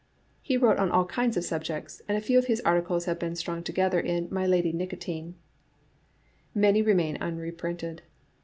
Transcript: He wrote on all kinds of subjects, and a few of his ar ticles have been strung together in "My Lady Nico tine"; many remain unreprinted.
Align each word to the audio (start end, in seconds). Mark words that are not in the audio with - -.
He 0.41 0.57
wrote 0.57 0.79
on 0.79 0.89
all 0.89 1.05
kinds 1.05 1.37
of 1.37 1.43
subjects, 1.43 2.01
and 2.07 2.17
a 2.17 2.21
few 2.21 2.39
of 2.39 2.45
his 2.45 2.59
ar 2.61 2.81
ticles 2.81 3.05
have 3.05 3.19
been 3.19 3.35
strung 3.35 3.61
together 3.61 3.99
in 3.99 4.29
"My 4.31 4.47
Lady 4.47 4.73
Nico 4.73 4.95
tine"; 4.95 5.35
many 6.65 6.81
remain 6.81 7.17
unreprinted. 7.21 7.99